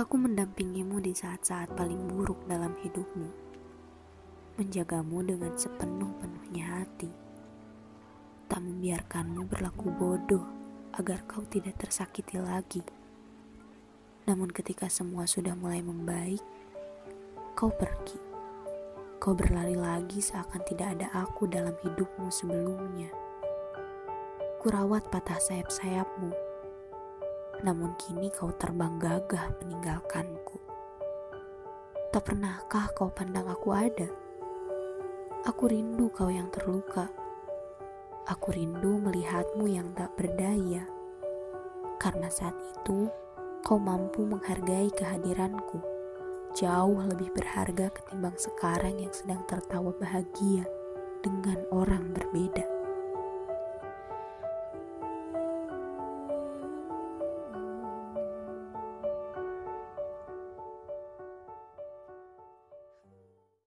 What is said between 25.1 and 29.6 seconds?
patah sayap-sayapmu namun kini kau terbang gagah